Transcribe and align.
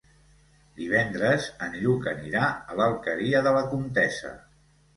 Divendres 0.79 1.45
en 1.67 1.75
Lluc 1.83 2.09
anirà 2.13 2.49
a 2.73 2.81
l'Alqueria 2.81 3.45
de 3.49 3.55
la 3.61 3.65
Comtessa. 3.77 4.37